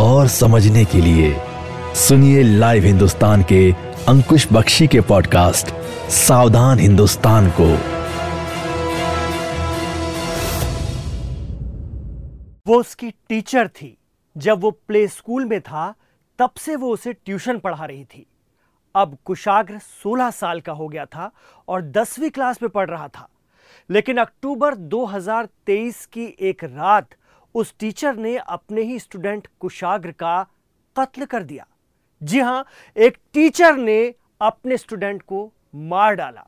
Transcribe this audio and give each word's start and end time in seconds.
और 0.00 0.28
समझने 0.28 0.84
के 0.84 0.98
लिए 0.98 1.36
सुनिए 1.94 2.42
लाइव 2.42 2.84
हिंदुस्तान 2.84 3.42
के 3.42 3.72
अंकुश 4.08 4.48
बख्शी 4.52 4.86
के 4.86 5.00
पॉडकास्ट 5.00 5.66
सावधान 6.10 6.78
हिंदुस्तान 6.78 7.50
को। 7.60 7.76
वो 12.66 12.80
उसकी 12.80 13.10
टीचर 13.10 13.68
थी। 13.68 13.98
जब 14.36 14.60
वो 14.60 14.70
प्ले 14.70 15.08
स्कूल 15.08 15.44
में 15.44 15.60
था, 15.60 15.94
तब 16.38 16.50
से 16.58 16.76
वो 16.76 16.88
उसे 16.90 17.12
ट्यूशन 17.12 17.58
पढ़ा 17.58 17.84
रही 17.84 18.04
थी। 18.04 18.26
अब 18.96 19.18
कुशाग्र 19.24 19.78
16 19.78 20.30
साल 20.30 20.60
का 20.60 20.72
हो 20.72 20.88
गया 20.88 21.04
था 21.04 21.30
और 21.68 21.82
दसवीं 21.82 22.30
क्लास 22.30 22.62
में 22.62 22.70
पढ़ 22.70 22.90
रहा 22.90 23.08
था। 23.08 23.28
लेकिन 23.90 24.16
अक्टूबर 24.16 24.74
2023 24.74 26.06
की 26.06 26.36
एक 26.40 26.64
रात 26.64 27.08
उस 27.54 27.74
टीचर 27.80 28.16
ने 28.16 28.36
अपने 28.36 28.82
ही 28.82 28.98
स्टूडेंट 28.98 29.46
कुशाग्र 29.60 30.10
का 30.10 30.42
कत्ल 30.96 31.24
कर 31.24 31.42
दिया। 31.42 31.66
जी 32.22 32.40
हाँ, 32.40 32.64
एक 32.96 33.16
टीचर 33.34 33.76
ने 33.76 34.14
अपने 34.40 34.76
स्टूडेंट 34.76 35.22
को 35.22 35.52
मार 35.74 36.14
डाला। 36.14 36.46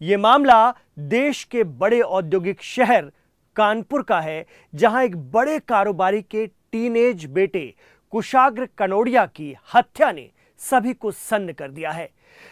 यह 0.00 0.18
मामला 0.18 0.74
देश 0.98 1.42
के 1.44 1.64
बड़े 1.64 2.00
औद्योगिक 2.00 2.62
शहर 2.62 3.10
कानपुर 3.56 4.02
का 4.02 4.20
है, 4.20 4.44
जहाँ 4.74 5.02
एक 5.04 5.16
बड़े 5.32 5.58
कारोबारी 5.58 6.22
के 6.22 6.46
टीनेज 6.46 7.24
बेटे 7.26 7.74
कुशाग्र 8.12 8.68
कनोडिया 8.78 9.24
की 9.26 9.54
हत्या 9.74 10.10
ने 10.12 10.30
सभी 10.60 10.92
को 10.94 11.10
सन्न 11.10 11.52
कर 11.52 11.70
दिया 11.70 11.90
है। 11.90 12.10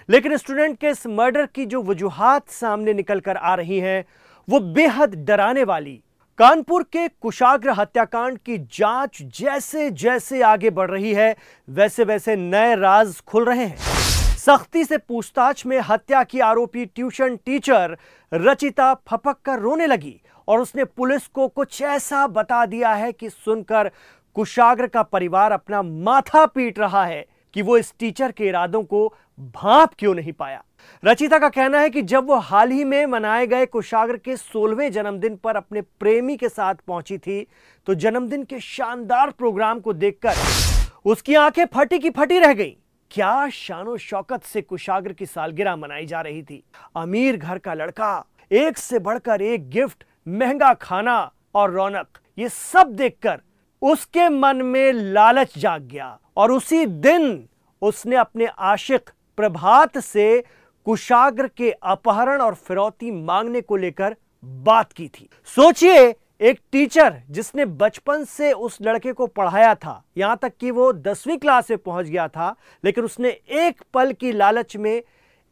लेकिन 0.08 0.36
स्टूडेंट 0.36 0.78
के 0.78 0.88
इस 0.88 1.06
मर्डर 1.06 1.46
की 1.46 1.66
जो 1.66 1.82
वजूहत 1.82 2.48
सामने 2.48 2.92
निकल 2.94 3.20
कर 3.20 3.36
आ 3.36 3.54
रही 3.54 3.78
हैं, 3.78 4.04
वो 4.48 4.60
बेहद 4.60 5.14
डराने 5.24 5.64
वाली 5.64 6.00
कानपुर 6.40 6.82
के 6.82 7.06
कुशाग्र 7.08 7.70
हत्याकांड 7.70 8.38
की 8.38 8.56
जाँच 8.74 9.18
जैसे 9.38 9.90
जैसे 9.90 10.40
आगे 10.42 10.70
बढ़ 10.70 10.90
रही 10.90 11.12
है 11.14 11.34
वैसे 11.68 12.04
वैसे 12.04 12.36
नए 12.36 12.74
राज 12.76 13.20
खुल 13.20 13.44
रहे 13.44 13.64
हैं। 13.64 13.76
सख्ती 14.36 14.84
से 14.84 14.98
पूछताछ 14.98 15.64
में 15.66 15.78
हत्या 15.80 16.22
की 16.24 16.40
आरोपी 16.40 16.84
ट्यूशन 16.86 17.36
टीचर 17.36 17.96
रचिता 18.32 18.92
फपक 19.08 19.36
कर 19.44 19.58
रोने 19.58 19.86
लगी 19.86 20.20
और 20.48 20.60
उसने 20.60 20.84
पुलिस 20.84 21.26
को 21.26 21.48
कुछ 21.48 21.82
ऐसा 21.82 22.26
बता 22.26 22.64
दिया 22.66 22.92
है 22.92 23.12
कि 23.12 23.30
सुनकर 23.30 23.90
कुशाग्र 24.36 24.86
का 24.86 25.02
परिवार 25.02 25.52
अपना 25.52 25.82
माथा 25.82 26.46
पीट 26.46 26.78
रहा 26.78 27.04
है। 27.04 27.24
कि 27.54 27.62
वो 27.62 27.76
इस 27.78 27.92
टीचर 27.98 28.32
के 28.32 28.46
इरादों 28.46 28.82
को 28.82 29.06
भाप 29.38 29.94
क्यों 29.98 30.14
नहीं 30.14 30.32
पाया? 30.32 30.62
रचिता 31.02 31.38
का 31.38 31.48
कहना 31.48 31.78
है 31.80 31.90
कि 31.90 32.02
जब 32.02 32.26
वो 32.26 32.36
हाल 32.36 32.70
ही 32.70 32.84
में 32.84 33.06
मनाए 33.06 33.46
गए 33.46 33.66
कुशाग्र 33.66 34.16
के 34.16 34.36
सोलहवें 34.36 34.90
जन्मदिन 34.92 35.36
पर 35.36 35.56
अपने 35.56 35.80
प्रेमी 35.80 36.36
के 36.36 36.48
साथ 36.48 36.74
पहुँची 36.86 37.18
थी 37.18 37.46
तो 37.86 37.94
जन्मदिन 37.94 38.44
के 38.44 38.60
शानदार 38.60 39.30
प्रोग्राम 39.30 39.80
को 39.80 39.92
देखकर 39.92 40.34
उसकी 41.04 41.34
आँखें 41.34 41.64
फटी 41.66 41.98
की 41.98 42.10
फटी 42.10 42.38
रह 42.38 42.52
गई। 42.52 42.76
क्या 43.10 43.48
शानो 43.48 43.96
शौकत 43.96 44.42
से 44.42 44.62
कुशाग्र 44.62 45.12
की 45.12 45.26
सालगिरह 45.26 45.76
मनाई 45.76 46.06
जा 46.06 46.20
रही 46.20 46.42
थी। 46.42 46.62
अमीर 46.96 47.36
घर 47.36 47.58
का 47.58 47.74
लड़का, 47.74 48.24
एक 48.50 48.78
से 48.78 48.98
बढ़कर 48.98 49.42
एक 49.42 49.68
गिफ्ट, 49.70 50.04
महँगा 50.28 50.72
खाना 50.74 51.32
और 51.54 51.70
रौनक, 51.70 52.06
ये 52.38 52.48
सब 52.48 52.92
देखकर 52.92 53.40
उसके 53.82 54.28
मन 54.28 54.56
में 54.56 54.92
लालच 54.92 55.58
जाग 55.58 55.82
गया। 55.82 56.18
और 56.36 56.52
उसी 56.52 56.84
दिन 56.86 57.48
उसने 57.82 58.16
अपने 58.16 58.46
आशिक 58.46 59.10
प्रभात 59.38 59.98
से 59.98 60.42
कुशाग्र 60.86 61.48
के 61.48 61.70
अपहरण 61.72 62.40
और 62.40 62.54
फिरौती 62.56 63.10
मांगने 63.12 63.60
को 63.60 63.76
लेकर 63.76 64.16
बात 64.42 64.92
की 64.92 65.06
थी। 65.08 65.28
सोचिए, 65.48 66.14
एक 66.40 66.60
टीचर 66.72 67.20
जिसने 67.30 67.64
बचपन 67.64 68.24
से 68.24 68.52
उस 68.52 68.78
लड़के 68.82 69.12
को 69.12 69.26
पढ़ाया 69.26 69.74
था, 69.74 70.02
यहाँ 70.16 70.38
तक 70.42 70.52
कि 70.60 70.70
वो 70.70 70.92
दसवीं 70.92 71.36
क्लास 71.38 71.70
में 71.70 71.78
पहुँच 71.78 72.06
गया 72.06 72.28
था, 72.28 72.54
लेकिन 72.84 73.04
उसने 73.04 73.28
एक 73.28 73.82
पल 73.94 74.12
की 74.12 74.32
लालच 74.32 74.76
में 74.76 75.02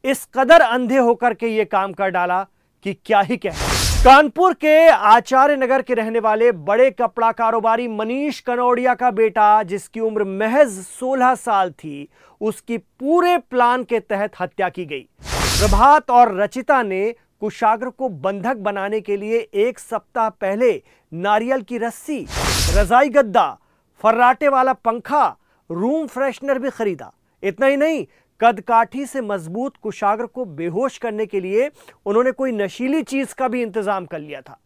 इस 0.04 0.26
कदर 0.34 0.60
अंधे 0.60 0.98
होकर 0.98 1.34
के 1.34 1.48
ये 1.48 1.64
काम 1.66 1.92
कर 1.92 2.10
डाला 2.10 2.46
कि 2.84 2.94
क्या 2.96 3.20
ही 3.20 3.36
कहें। 3.36 3.77
कानपुर 3.98 4.52
के 4.54 4.88
आचार्य 4.88 5.54
नगर 5.56 5.82
के 5.82 5.94
रहने 5.94 6.18
वाले 6.18 6.50
बड़े 6.52 6.90
कपड़ा 6.90 7.30
कारोबारी 7.32 7.86
मनीष 7.88 8.38
कनौड़िया 8.40 8.94
का 8.94 9.10
बेटा, 9.10 9.62
जिसकी 9.62 10.00
उम्र 10.00 10.24
महज 10.24 10.68
16 10.92 11.34
साल 11.36 11.70
थी, 11.70 12.08
उसकी 12.40 12.78
पूरे 12.78 13.36
प्लान 13.40 13.84
के 13.84 14.00
तहत 14.00 14.40
हत्या 14.40 14.68
की 14.68 14.84
गई। 14.84 15.00
प्रभात 15.22 16.10
और 16.10 16.34
रचिता 16.36 16.82
ने 16.82 17.10
कुशाग्र 17.40 17.90
को 17.90 18.08
बंधक 18.08 18.56
बनाने 18.58 19.00
के 19.00 19.16
लिए 19.16 19.38
एक 19.56 19.78
सप्ताह 19.78 20.28
पहले 20.30 20.70
नारियल 21.12 21.62
की 21.62 21.78
रस्सी, 21.78 22.20
रजाई 22.76 23.08
गद्दा, 23.08 23.50
फर्राटे 24.00 24.48
वाला 24.48 24.72
पंखा, 24.72 25.26
रूम 25.70 26.06
फ्रेशनर 26.06 26.58
भी 26.58 26.70
खरीदा। 26.70 27.12
इतना 27.42 27.66
ही 27.66 27.76
नहीं 27.76 28.06
कदकाठी 28.40 29.04
से 29.06 29.20
मज़बूत 29.22 29.76
कुशाग्र 29.76 30.26
को 30.26 30.44
बेहोश 30.44 30.98
करने 30.98 31.26
के 31.26 31.40
लिए 31.40 31.70
उन्होंने 32.06 32.32
कोई 32.32 32.52
नशीली 32.54 33.02
चीज़ 33.04 33.34
का 33.34 33.48
भी 33.48 33.62
इंतज़ाम 33.62 34.06
कर 34.06 34.18
लिया 34.18 34.40
था। 34.40 34.58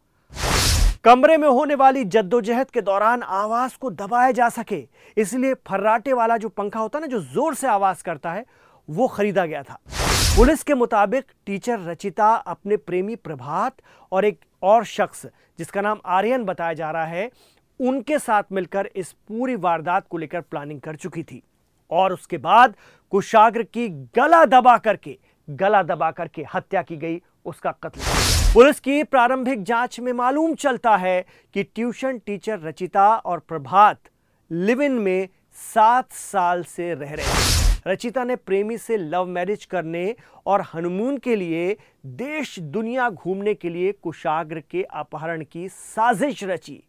कमरे 1.05 1.37
में 1.37 1.47
होने 1.47 1.75
वाली 1.75 2.03
जद्दोजहद 2.05 2.69
के 2.69 2.81
दौरान 2.81 3.23
आवाज़ 3.23 3.77
को 3.79 3.89
दबाया 3.91 4.31
जा 4.31 4.49
सके, 4.51 4.83
इसलिए 5.17 5.53
फर्राटे 5.67 6.13
वाला 6.13 6.37
जो 6.37 6.49
पंखा 6.49 6.79
होता 6.79 6.97
है 6.97 7.01
ना, 7.01 7.07
जो 7.07 7.19
ज़ोर 7.23 7.55
से 7.55 7.67
आवाज़ 7.67 8.03
करता 8.03 8.31
है, 8.31 8.45
वो 8.89 9.07
खरीदा 9.07 9.45
गया 9.45 9.63
था। 9.63 9.77
पुलिस 10.37 10.63
के 10.63 10.73
मुताबिक 10.73 11.25
टीचर 11.45 11.79
रचिता, 11.81 12.33
अपने 12.33 12.77
प्रेमी 12.77 13.15
प्रभात 13.17 13.73
और 14.11 14.25
एक 14.25 14.39
और 14.63 14.85
शख्स, 14.85 15.25
जिसका 15.59 15.81
नाम 15.81 15.99
आर्यन 16.07 16.43
बताया 16.45 16.73
जा 16.73 16.91
रहा 16.91 17.05
है, 17.05 17.29
उनके 17.79 18.19
साथ 18.19 18.43
मिलकर 18.51 18.89
इस 18.95 19.11
पूरी 19.27 19.55
वारदात 19.57 20.07
को 20.07 20.17
लेकर 20.17 20.41
प्लानिंग 20.41 20.79
कर 20.81 20.95
चुकी 20.95 21.23
थी। 21.23 21.41
और 21.91 22.13
उसके 22.13 22.37
बाद 22.37 22.75
कुशाग्र 23.11 23.63
की 23.63 23.87
गला 24.15 24.43
दबा 24.45 24.77
करके, 24.77 25.17
गला 25.47 25.83
दबा 25.83 26.11
करके 26.11 26.45
हत्या 26.53 26.81
की 26.81 26.97
गई 26.97 27.21
उसका 27.45 27.71
कत्ल। 27.83 28.01
पुलिस 28.53 28.79
की 28.79 29.03
प्रारंभिक 29.03 29.63
जाँच 29.63 29.99
में 29.99 30.11
मालूम 30.13 30.53
चलता 30.55 30.95
है 30.97 31.25
कि 31.53 31.63
ट्यूशन 31.63 32.17
टीचर 32.17 32.59
रचिता 32.59 33.15
और 33.15 33.39
प्रभात 33.39 33.99
लिव 34.51 34.81
इन 34.81 34.91
में 34.91 35.27
सात 35.73 36.11
साल 36.11 36.63
से 36.63 36.93
रह 36.93 37.13
रहे 37.13 37.25
हैं। 37.25 37.81
रचिता 37.87 38.23
ने 38.23 38.35
प्रेमी 38.35 38.77
से 38.77 38.97
लव 38.97 39.25
मैरिज 39.25 39.65
करने 39.65 40.15
और 40.45 40.61
हनुमून 40.73 41.17
के 41.17 41.35
लिए 41.35 41.75
देश, 42.05 42.59
दुनिया 42.59 43.09
घूमने 43.09 43.53
के 43.53 43.69
लिए 43.69 43.91
कुशाग्र 43.91 44.63
के 44.71 44.83
अपहरण 44.83 45.43
की 45.51 45.67
साजिश 45.69 46.43
रची। 46.43 46.83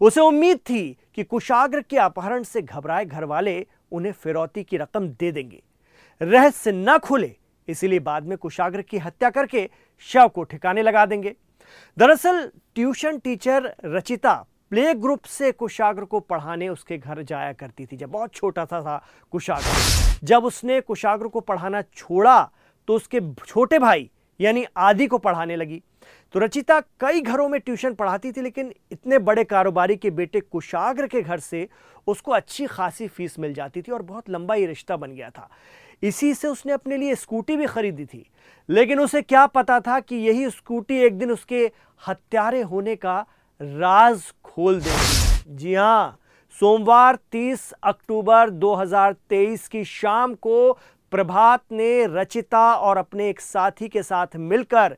उसे 0.00 0.20
उम्मीद 0.20 0.58
थी 0.58 0.96
कि 1.14 1.24
कुशाग्र 1.24 1.80
के 1.80 1.96
अपहरण 1.96 2.42
से 2.42 2.62
घबराए 2.62 3.04
घर 3.04 3.24
वाले 3.24 3.54
उन्हें 3.92 4.12
फिरौती 4.12 4.64
की 4.64 4.76
रकम 4.76 5.08
दे 5.08 5.32
देंगे। 5.32 5.62
रहस्य 6.22 6.72
न 6.72 6.98
खुले, 6.98 7.36
इसीलिए 7.68 7.98
बाद 7.98 8.22
में 8.22 8.38
कुशाग्र 8.38 8.82
की 8.82 8.98
हत्या 8.98 9.30
करके 9.30 9.70
शव 9.98 10.28
को 10.28 10.42
ठिकाने 10.42 10.82
लगा 10.82 11.06
देंगे। 11.06 11.36
दरअसल, 11.98 12.52
tuition 12.74 13.18
teacher 13.18 13.74
Rachita 13.84 14.46
play 14.70 14.94
group 14.94 15.24
से 15.24 15.52
कुशाग्र 15.52 16.04
को 16.04 16.20
पढ़ाने 16.20 16.68
उसके 16.68 16.98
घर 16.98 17.22
जाया 17.22 17.52
करती 17.52 17.86
थी। 17.86 17.96
जब 17.96 18.10
बहुत 18.10 18.34
छोटा 18.34 18.64
सा 18.64 18.80
था 18.80 19.04
कुशाग्र। 19.30 20.18
जब 20.24 20.44
उसने 20.44 20.80
कुशाग्र 20.80 21.28
को 21.28 21.40
पढ़ाना 21.40 21.82
छोड़ा 21.82 22.50
तो 22.86 22.94
उसके 22.94 23.20
छोटे 23.46 23.78
भाई, 23.78 24.10
यानी 24.40 24.66
आदि 24.76 25.06
को 25.06 25.18
पढ़ाने 25.18 25.56
लगी। 25.56 25.82
तो 26.34 26.40
रचिता 26.40 26.78
कई 27.00 27.20
घरों 27.20 27.48
में 27.48 27.60
ट्यूशन 27.60 27.94
पढ़ाती 27.94 28.30
थी, 28.32 28.42
लेकिन 28.42 28.72
इतने 28.92 29.18
बड़े 29.18 29.42
कारोबारी 29.44 29.96
के 29.96 30.10
बेटे 30.10 30.40
कुशाग्र 30.40 31.06
के 31.06 31.22
घर 31.22 31.40
से 31.40 31.68
उसको 32.06 32.32
अच्छी 32.32 32.66
खासी 32.66 33.08
फ़ीस 33.08 33.38
मिल 33.38 33.54
जाती 33.54 33.82
थी 33.82 33.92
और 33.92 34.02
बहुत 34.02 34.30
लंबा 34.30 34.54
ये 34.54 34.66
रिश्ता 34.66 34.96
बन 34.96 35.12
गया 35.12 35.28
था। 35.30 35.48
इसी 36.02 36.32
से 36.34 36.48
उसने 36.48 36.72
अपने 36.72 36.96
लिए 36.96 37.14
स्कूटी 37.14 37.56
भी 37.56 37.66
खरीदी 37.66 38.04
थी, 38.04 38.26
लेकिन 38.68 39.00
उसे 39.00 39.22
क्या 39.22 39.46
पता 39.48 39.78
था 39.80 39.98
कि 40.00 40.16
यही 40.18 40.48
स्कूटी 40.50 40.98
एक 40.98 41.18
दिन 41.18 41.30
उसके 41.32 41.70
हत्यारे 42.02 42.62
होने 42.62 42.96
का 42.96 43.18
राज 43.60 44.32
खोल 44.44 44.80
देगी 44.80 45.54
जी 45.56 45.74
हाँ 45.74 46.18
सोमवार 46.58 47.16
30 47.32 47.72
अक्टूबर 47.82 48.50
2023 48.52 49.68
की 49.68 49.84
शाम 49.84 50.34
को 50.36 50.72
प्रभात 51.12 51.62
ने 51.72 52.06
रचिता 52.08 52.72
और 52.74 52.96
अपने 52.96 53.28
एक 53.28 53.40
साथी 53.40 53.88
के 53.88 54.02
साथ 54.02 54.36
मिलकर 54.36 54.96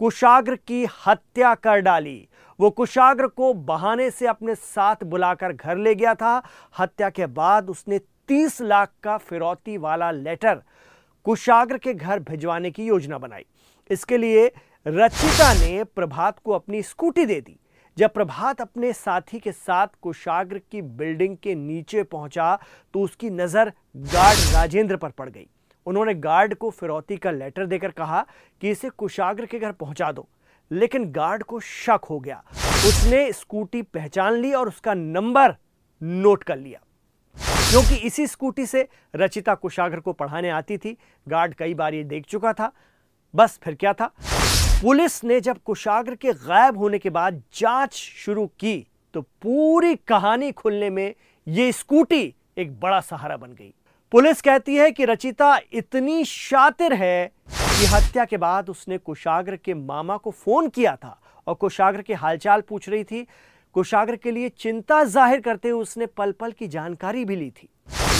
कुशाग्र 0.00 0.56
की 0.58 0.84
हत्या 1.06 1.54
कर 1.56 1.80
डाली। 1.80 2.28
वो 2.58 2.70
कुशाग्र 2.70 3.26
को 3.28 3.52
बहाने 3.54 4.10
से 4.10 4.26
अपने 4.26 4.54
साथ 4.54 5.04
बुलाकर 5.04 5.52
घर 5.52 5.76
ले 5.78 5.94
गया 5.94 6.14
था। 6.14 6.42
हत्या 6.74 7.10
के 7.10 7.26
बाद 7.28 7.70
उसने 7.70 7.98
30 8.28 8.60
लाख 8.62 8.92
का 9.02 9.16
फिरौती 9.18 9.76
वाला 9.78 10.10
लेटर 10.12 10.62
कुशाग्र 11.26 11.78
के 11.78 11.94
घर 11.94 12.18
भिजवाने 12.20 12.70
की 12.70 12.86
योजना 12.86 13.18
बनाई। 13.18 13.44
इसके 13.90 14.18
लिए 14.18 14.46
रचिता 14.86 15.52
ने 15.54 15.84
प्रभात 15.86 16.38
को 16.38 16.52
अपनी 16.52 16.82
स्कूटी 16.84 17.26
दे 17.26 17.40
दी। 17.40 17.58
जब 17.96 18.12
प्रभात 18.12 18.60
अपने 18.60 18.92
साथी 18.92 19.38
के 19.38 19.52
साथ 19.52 19.86
कुशाग्र 20.02 20.58
की 20.70 20.82
बिल्डिंग 20.82 21.36
के 21.36 21.54
नीचे 21.54 22.02
पहुँचा 22.04 22.58
तो 22.94 23.00
उसकी 23.00 23.30
नज़र 23.32 23.72
गार्ड 23.96 24.54
राजेंद्र 24.54 24.96
पर 24.96 25.10
पड़ 25.10 25.28
गई। 25.28 25.46
उन्होंने 25.86 26.14
गार्ड 26.14 26.54
को 26.54 26.70
फिरौती 26.70 27.16
का 27.16 27.30
लेटर 27.30 27.66
देकर 27.66 27.90
कहा 27.90 28.24
कि 28.62 28.70
इसे 28.70 28.88
कुशाग्र 28.88 29.46
के 29.46 29.58
घर 29.58 29.72
पहुँचा 29.72 30.10
दो, 30.12 30.28
लेकिन 30.70 31.10
गार्ड 31.12 31.42
को 31.42 31.60
शक 31.60 32.06
हो 32.10 32.18
गया। 32.20 32.42
उसने 32.88 33.30
स्कूटी 33.32 33.82
पहचान 33.82 34.34
ली 34.34 34.52
और 34.52 34.68
उसका 34.68 34.94
नंबर 34.94 35.54
नोट 36.02 36.42
कर 36.44 36.56
लिया। 36.56 36.80
क्योंकि 37.36 37.94
इसी 37.96 38.26
स्कूटी 38.26 38.66
से 38.66 38.86
रचिता 39.14 39.54
कुशाग्र 39.54 40.00
को 40.00 40.12
पढ़ाने 40.12 40.50
आती 40.50 40.76
थी, 40.78 40.96
गार्ड 41.26 41.54
कई 41.54 41.74
बार 41.74 41.94
ये 41.94 42.02
देख 42.04 42.24
चुका 42.24 42.52
था। 42.52 42.70
बस 43.34 43.58
फिर 43.62 43.74
क्या 43.74 43.92
था? 43.92 44.06
पुलिस 44.82 45.22
ने 45.24 45.40
जब 45.40 45.58
कुशाग्र 45.58 46.14
के 46.14 46.32
गायब 46.32 46.78
होने 46.78 46.98
के 46.98 47.10
बाद 47.10 47.42
जाँच 47.54 47.94
शुरू 47.94 48.46
की 48.60 48.86
तो 49.14 49.20
पूरी 49.22 49.94
कहानी 50.08 50.50
खुलने 50.52 50.90
में 50.90 51.14
यह 51.46 51.70
स्कूटी 51.72 52.34
एक 52.58 52.78
बड़ा 52.80 53.00
सहारा 53.00 53.36
बन 53.36 53.52
गई। 53.52 53.72
पुलिस 54.12 54.40
कहती 54.40 54.74
है 54.76 54.90
कि 54.90 55.04
रचिता 55.04 55.58
इतनी 55.74 56.24
शातिर 56.24 56.92
है 56.94 57.26
कि 57.50 57.86
हत्या 57.86 58.24
के 58.24 58.36
बाद 58.36 58.68
उसने 58.70 58.98
कुशाग्र 58.98 59.56
के 59.56 59.74
मामा 59.74 60.16
को 60.16 60.30
फ़ोन 60.30 60.68
किया 60.68 60.94
था 60.96 61.18
और 61.46 61.54
कुशाग्र 61.54 62.02
के 62.02 62.14
हालचाल 62.14 62.60
पूछ 62.60 62.88
रही 62.88 63.04
थी। 63.04 63.26
कुशाग्र 63.76 64.16
के 64.16 64.30
लिए 64.30 64.48
चिंता 64.58 65.02
ज़ाहिर 65.04 65.40
करते 65.40 65.68
हुए 65.68 65.82
उसने 65.82 66.06
पल 66.08 66.32
पल 66.32 66.52
की 66.52 66.68
जानकारी 66.68 67.24
भी 67.24 67.36
ली 67.36 67.50
थी। 67.50 67.68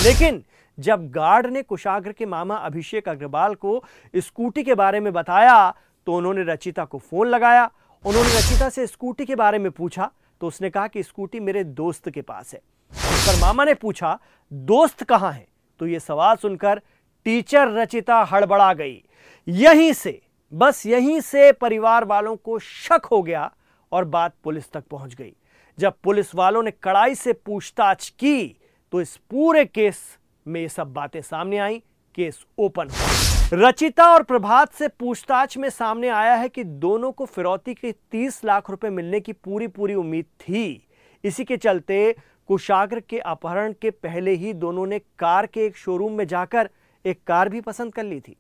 लेकिन 0.05 0.43
जब 0.79 1.09
गार्ड 1.11 1.47
ने 1.47 1.63
कुशाग्र 1.63 2.13
के 2.13 2.27
मामा 2.27 2.57
अभिषेक 2.57 3.09
अग्रवाल 3.09 3.55
को 3.57 3.83
स्कूटी 4.15 4.63
के 4.63 4.75
बारे 4.75 5.01
में 5.01 5.13
बताया 5.13 5.75
तो 6.07 6.17
उन्होंने 6.17 6.53
रचिता 6.53 6.85
को 6.85 6.99
फ़ोन 7.01 7.29
लगाया। 7.29 7.71
उन्होंने 8.05 8.29
रचिता 8.31 8.69
से 8.69 8.87
स्कूटी 8.87 9.25
के 9.25 9.35
बारे 9.37 9.59
में 9.59 9.71
पूछा 9.73 10.11
तो 10.41 10.47
उसने 10.47 10.71
कहा 10.71 10.87
कि 10.89 11.03
स्कूटी 11.03 11.41
मेरे 11.41 11.65
दोस्त 11.65 12.11
के 12.11 12.23
पास 12.23 12.55
है। 12.55 12.61
इस 12.93 13.29
पर 13.29 13.41
मामा 13.41 13.65
ने 13.65 13.75
पूछा, 13.75 14.19
दोस्त 14.53 15.03
कहाँ 15.05 15.33
है? 15.33 15.47
तो 15.81 15.87
यह 15.87 15.99
सवाल 15.99 16.37
सुनकर 16.37 16.81
टीचर 17.27 17.73
रचिता 17.73 18.23
हड़बड़ा 18.23 18.73
गई। 18.75 19.03
यहीं 19.49 19.93
से, 19.93 20.21
बस 20.53 20.85
यहीं 20.87 21.21
से 21.21 21.51
परिवार 21.53 22.05
वालों 22.05 22.37
को 22.37 22.59
शक 22.59 23.07
हो 23.13 23.23
गया 23.23 23.51
और 23.93 24.05
बात 24.05 24.35
पुलिस 24.45 24.71
तक 24.73 24.85
पहुँच 24.91 25.15
गई। 25.15 25.33
जब 25.79 25.95
पुलिस 26.05 26.35
वालों 26.35 26.63
ने 26.63 26.71
कड़ाई 26.83 27.15
से 27.15 27.33
पूछताछ 27.33 28.09
की 28.11 28.57
तो 28.93 29.01
इस 29.01 29.17
पूरे 29.31 29.65
केस 29.65 30.03
में 30.47 30.61
ये 30.61 30.69
सब 30.69 30.93
बातें 30.93 31.21
सामने 31.23 31.59
आई, 31.59 31.83
केस 32.15 32.45
ओपन। 32.59 32.89
रचिता 33.53 34.05
और 34.13 34.23
प्रभात 34.23 34.73
से 34.73 34.89
पूछताछ 34.91 35.57
में 35.59 35.69
सामने 35.71 36.09
आया 36.09 36.35
है 36.35 36.49
कि 36.49 36.65
दोनों 36.65 37.11
को 37.13 37.25
फिरौती 37.25 37.75
के 37.75 37.93
30 38.13 38.45
लाख 38.45 38.71
रुपए 38.71 38.91
मिलने 38.91 39.21
की 39.21 39.33
पूरी 39.33 39.67
पूरी 39.69 39.95
उम्मीद 39.95 40.25
थी। 40.41 40.89
इसी 41.25 41.45
के 41.45 41.57
चलते 41.57 42.15
कुशाग्र 42.49 43.01
के 43.01 43.19
अपहरण 43.19 43.73
के 43.73 43.91
पहले 43.91 44.31
ही 44.31 44.53
दोनों 44.53 44.87
ने 44.87 44.99
कार 44.99 45.47
के 45.47 45.65
एक 45.67 45.77
शोरूम 45.77 46.13
में 46.13 46.27
जाकर 46.27 46.69
एक 47.05 47.21
कार 47.27 47.49
भी 47.49 47.61
पसंद 47.61 47.95
कर 47.95 48.05
ली 48.05 48.21
थी। 48.21 48.37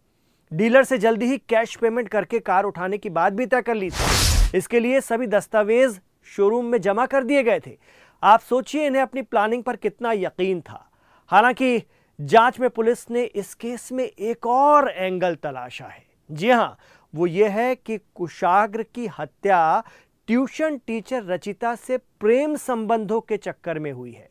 डीलर 0.52 0.84
से 0.84 0.98
जल्दी 0.98 1.26
ही 1.26 1.38
कैश 1.38 1.74
पेमेंट 1.76 2.08
करके 2.08 2.38
कार 2.38 2.64
उठाने 2.64 2.98
की 2.98 3.10
बात 3.10 3.32
भी 3.32 3.46
तय 3.46 3.62
कर 3.62 3.74
ली 3.74 3.90
थी। 3.90 4.58
इसके 4.58 4.80
लिए 4.80 5.00
सभी 5.00 5.26
दस्तावेज़ 5.26 5.98
शोरूम 6.26 6.64
में 6.64 6.80
जमा 6.80 7.06
कर 7.06 7.24
दिए 7.24 7.42
गए 7.42 7.60
थे। 7.66 7.76
आप 8.22 8.40
सोचिए 8.40 8.86
इन्हें 8.86 9.02
अपनी 9.02 9.22
प्लानिंग 9.22 9.62
पर 9.62 9.76
कितना 9.76 10.12
यकीन 10.12 10.60
था। 10.60 10.90
हालाँकि 11.30 11.82
जाँच 12.18 12.60
में 12.60 12.70
पुलिस 12.70 13.10
ने 13.10 13.24
इस 13.24 13.54
केस 13.54 13.92
में 13.92 14.04
एक 14.04 14.46
और 14.46 14.88
एंगल 14.90 15.34
तलाशा 15.34 15.84
है। 15.84 16.04
जी 16.30 16.50
हाँ, 16.50 16.76
वो 17.14 17.26
ये 17.26 17.48
है 17.48 17.74
कि 17.74 17.98
कुशाग्र 18.14 18.82
की 18.82 19.06
हत्या 19.18 19.82
ट्यूशन 20.28 20.76
टीचर 20.86 21.24
रचिता 21.24 21.74
से 21.74 21.96
प्रेम 22.20 22.54
संबंधों 22.56 23.20
के 23.20 23.36
चक्कर 23.36 23.78
में 23.78 23.90
हुई 23.92 24.12
है, 24.12 24.28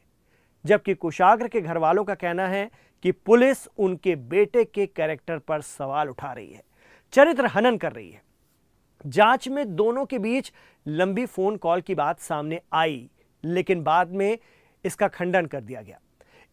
जबकि 0.65 0.93
कुशाग्र 0.93 1.47
के 1.47 1.61
घर 1.61 1.77
वालों 1.77 2.03
का 2.03 2.15
कहना 2.15 2.47
है 2.47 2.69
कि 3.03 3.11
पुलिस 3.11 3.65
उनके 3.77 4.15
बेटे 4.15 4.63
के 4.65 4.85
कैरेक्टर 4.87 5.37
पर 5.39 5.61
सवाल 5.61 6.09
उठा 6.09 6.33
रही 6.33 6.51
है, 6.53 6.63
चरित्र 7.13 7.45
हनन 7.45 7.77
कर 7.77 7.93
रही 7.93 8.09
है। 8.11 8.21
जाँच 9.05 9.47
में 9.47 9.75
दोनों 9.75 10.05
के 10.05 10.19
बीच 10.19 10.51
लंबी 10.85 11.25
फ़ोन 11.25 11.57
कॉल 11.57 11.81
की 11.81 11.95
बात 11.95 12.19
सामने 12.19 12.61
आई, 12.73 13.09
लेकिन 13.43 13.83
बाद 13.83 14.11
में 14.11 14.37
इसका 14.85 15.07
खंडन 15.09 15.45
कर 15.45 15.61
दिया 15.61 15.81
गया। 15.81 15.99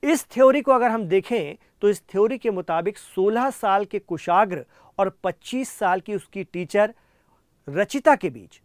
इस 0.03 0.27
थ्योरी 0.27 0.61
को 0.61 0.73
अगर 0.73 0.91
हम 0.91 1.05
देखें 1.05 1.56
तो 1.83 1.89
इस 1.89 2.03
थ्योरी 2.05 2.39
के 2.39 2.50
मुताबिक 2.50 2.99
16 2.99 3.50
साल 3.53 3.85
के 3.85 3.99
कुशाग्र 3.99 4.65
और 4.99 5.17
25 5.25 5.71
साल 5.71 6.00
की 6.00 6.15
उसकी 6.15 6.44
टीचर 6.44 6.94
रचिता 7.69 8.15
के 8.17 8.31
बीच 8.31 8.61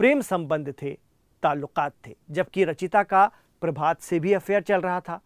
प्रेम 0.00 0.20
संबंध 0.20 0.72
थे, 0.82 0.90
ताल्लुकात 1.42 1.92
थे, 2.06 2.14
जबकि 2.30 2.64
रचिता 2.64 3.02
का 3.02 3.30
प्रभात 3.62 4.00
से 4.00 4.18
भी 4.20 4.32
अफेयर 4.32 4.62
चल 4.62 4.80
रहा 4.80 5.00
था। 5.00 5.20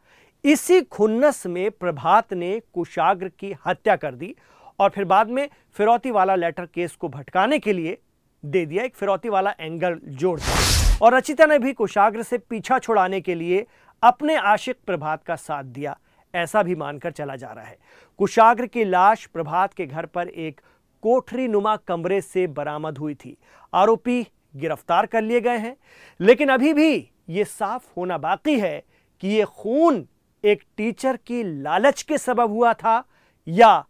इसी 0.44 0.80
खुन्नस 0.82 1.46
में 1.46 1.70
प्रभात 1.70 2.32
ने 2.32 2.60
कुशाग्र 2.74 3.28
की 3.30 3.54
हत्या 3.66 3.96
कर 3.96 4.14
दी 4.14 4.34
और 4.78 4.90
फिर 4.90 5.04
बाद 5.04 5.30
में 5.30 5.48
फिरौती 5.76 6.10
वाला 6.10 6.34
लेटर 6.34 6.66
केस 6.66 6.94
को 6.96 7.08
भटकाने 7.08 7.58
के 7.58 7.72
लिए 7.72 7.98
दे 8.44 8.64
दिया, 8.66 8.84
एक 8.84 8.94
फिरौती 8.94 9.28
वाला 9.28 9.54
एंगल 9.60 9.98
जोड़ 10.04 10.38
दिया। 10.40 10.98
और 11.02 11.14
रचिता 11.14 11.46
ने 11.46 11.58
भी 11.58 11.72
कुशाग्र 11.72 12.22
से 12.22 12.38
पीछा 12.38 12.78
छुड़ाने 12.78 13.20
के 13.20 13.34
लिए 13.34 13.66
अपने 14.02 14.36
आशिक 14.36 14.76
प्रभात 14.86 15.22
का 15.24 15.36
साथ 15.36 15.64
दिया, 15.64 15.98
ऐसा 16.34 16.62
भी 16.62 16.74
मानकर 16.74 17.10
चला 17.10 17.36
जा 17.36 17.52
रहा 17.52 17.64
है। 17.64 17.78
कुशाग्र 18.18 18.66
की 18.66 18.84
लाश 18.84 19.26
प्रभात 19.26 19.74
के 19.74 19.86
घर 19.86 20.06
पर 20.06 20.28
एक 20.28 20.60
कोठरी 21.02 21.48
नुमा 21.48 21.76
कमरे 21.78 22.20
से 22.20 22.46
बरामद 22.46 22.98
हुई 22.98 23.14
थी। 23.14 23.36
आरोपी 23.72 24.26
गिरफ़्तार 24.56 25.06
कर 25.06 25.22
लिए 25.22 25.40
गए 25.40 25.50
हैं। 25.50 25.76
लेकिन 26.20 26.48
अभी 26.48 26.72
भी 26.72 27.10
ये 27.28 27.44
साफ़ 27.44 27.82
होना 27.96 28.18
बाकी 28.18 28.58
है 28.58 28.82
कि 29.20 29.28
ये 29.28 29.44
खून 29.44 30.06
एक 30.44 30.62
टीचर 30.76 31.16
की 31.16 31.62
लालच 31.62 32.02
के 32.02 32.18
सबब 32.18 32.50
हुआ 32.50 32.72
था 32.72 33.04
या 33.48 33.84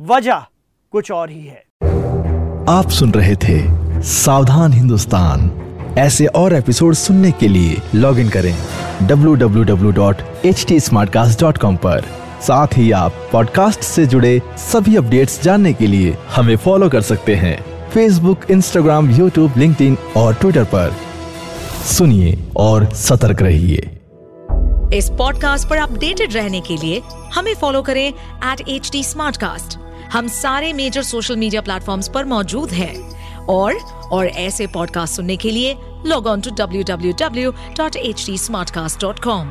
वजह 0.00 0.44
कुछ 0.90 1.10
और 1.10 1.30
ही 1.30 1.46
है। 1.46 1.64
आप 2.68 2.88
सुन 2.88 3.10
रहे 3.10 3.36
थे 3.36 3.76
सावधान 4.02 4.72
हिंदुस्तान। 4.72 5.62
ऐसे 5.98 6.26
और 6.26 6.54
एपिसोड 6.54 6.94
सुनने 6.94 7.32
के 7.32 7.48
लिए 7.48 7.76
लॉग 7.94 8.18
इन 8.18 8.28
करें 8.28 8.54
www.htsmartcast.com 9.08 11.76
पर। 11.76 12.04
साथ 12.42 12.68
ही 12.74 12.90
आप 12.90 13.12
पॉडकास्ट 13.32 13.80
से 13.80 14.06
जुड़े 14.06 14.42
सभी 14.56 14.96
अपडेट्स 14.96 15.42
जानने 15.42 15.74
के 15.74 15.86
लिए 15.86 16.16
हमें 16.28 16.56
फॉलो 16.56 16.90
कर 16.90 17.00
सकते 17.00 17.34
हैं। 17.34 17.75
फेसबुक 17.92 18.40
इंस्टाग्राम 18.50 19.10
यूट्यूब 19.10 19.52
लिंक्डइन 19.56 19.96
और 20.16 20.34
ट्विटर 20.34 20.64
पर। 20.64 20.94
सुनिए 21.84 22.38
और 22.56 22.94
सतर्क 22.94 23.42
रहिए। 23.42 23.90
इस 24.94 25.10
पॉडकास्ट 25.10 25.68
पर 25.68 25.76
अपडेटेड 25.76 26.32
रहने 26.32 26.60
के 26.60 26.76
लिए 26.76 27.02
हमें 27.34 27.54
फॉलो 27.54 27.82
करें 27.82 28.08
एट 28.08 28.68
एच 28.68 28.90
डी 28.92 29.02
हम 30.12 30.28
सारे 30.28 30.72
मेजर 30.72 31.02
सोशल 31.02 31.36
मीडिया 31.36 31.60
प्लेटफॉर्म 31.60 32.02
पर 32.14 32.24
मौजूद 32.24 32.70
हैं। 32.70 33.16
और 33.44 33.74
और 34.12 34.26
ऐसे 34.26 34.66
पॉडकास्ट 34.66 35.14
सुनने 35.14 35.36
के 35.36 35.50
लिए 35.50 35.76
log 36.06 36.26
on 36.26 36.40
to 36.40 36.50
W 36.50 36.82
W 36.82 37.12
W 37.12 37.50
dot 37.50 37.96
H 37.96 38.26
D 38.26 38.38
smart 38.38 38.70
cast 38.70 39.00
dot 39.00 39.18
com 39.18 39.46